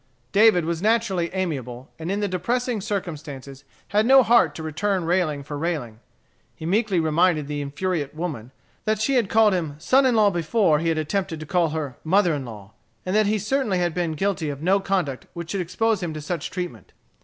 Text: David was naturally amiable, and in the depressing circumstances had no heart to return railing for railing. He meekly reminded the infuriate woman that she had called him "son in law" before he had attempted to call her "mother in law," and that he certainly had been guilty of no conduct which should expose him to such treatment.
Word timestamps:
David 0.31 0.65
was 0.65 0.81
naturally 0.81 1.29
amiable, 1.31 1.91
and 1.99 2.09
in 2.11 2.21
the 2.21 2.27
depressing 2.27 2.81
circumstances 2.81 3.63
had 3.89 4.03
no 4.03 4.23
heart 4.23 4.55
to 4.55 4.63
return 4.63 5.05
railing 5.05 5.43
for 5.43 5.59
railing. 5.59 5.99
He 6.55 6.65
meekly 6.65 6.99
reminded 6.99 7.47
the 7.47 7.61
infuriate 7.61 8.15
woman 8.15 8.49
that 8.85 8.99
she 8.99 9.13
had 9.13 9.29
called 9.29 9.53
him 9.53 9.75
"son 9.77 10.07
in 10.07 10.15
law" 10.15 10.31
before 10.31 10.79
he 10.79 10.89
had 10.89 10.97
attempted 10.97 11.39
to 11.39 11.45
call 11.45 11.69
her 11.69 11.97
"mother 12.03 12.33
in 12.33 12.45
law," 12.45 12.71
and 13.05 13.15
that 13.15 13.27
he 13.27 13.37
certainly 13.37 13.77
had 13.77 13.93
been 13.93 14.13
guilty 14.13 14.49
of 14.49 14.63
no 14.63 14.79
conduct 14.79 15.27
which 15.35 15.51
should 15.51 15.61
expose 15.61 16.01
him 16.01 16.15
to 16.15 16.19
such 16.21 16.49
treatment. 16.49 16.93